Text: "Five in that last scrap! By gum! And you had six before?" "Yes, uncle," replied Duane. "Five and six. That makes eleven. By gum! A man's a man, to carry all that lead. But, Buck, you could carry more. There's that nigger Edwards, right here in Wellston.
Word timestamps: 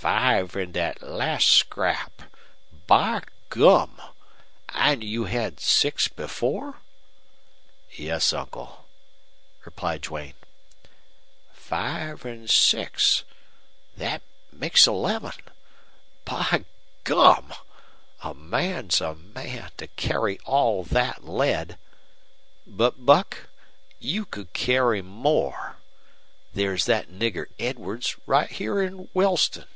"Five 0.00 0.54
in 0.54 0.70
that 0.72 1.02
last 1.02 1.48
scrap! 1.50 2.22
By 2.86 3.24
gum! 3.48 4.00
And 4.68 5.02
you 5.02 5.24
had 5.24 5.58
six 5.58 6.06
before?" 6.06 6.80
"Yes, 7.90 8.32
uncle," 8.32 8.86
replied 9.64 10.02
Duane. 10.02 10.36
"Five 11.52 12.24
and 12.24 12.48
six. 12.48 13.24
That 13.96 14.22
makes 14.52 14.86
eleven. 14.86 15.32
By 16.24 16.64
gum! 17.02 17.52
A 18.22 18.34
man's 18.34 19.00
a 19.00 19.16
man, 19.16 19.72
to 19.78 19.88
carry 19.88 20.38
all 20.46 20.84
that 20.84 21.24
lead. 21.24 21.76
But, 22.68 23.04
Buck, 23.04 23.48
you 23.98 24.26
could 24.26 24.52
carry 24.52 25.02
more. 25.02 25.76
There's 26.54 26.84
that 26.84 27.08
nigger 27.08 27.46
Edwards, 27.58 28.14
right 28.26 28.48
here 28.50 28.80
in 28.80 29.10
Wellston. 29.12 29.66